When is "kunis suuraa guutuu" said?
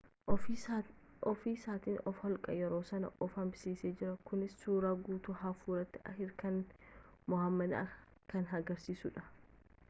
4.31-5.37